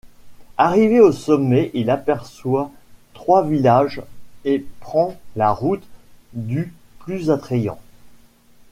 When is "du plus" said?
6.33-7.29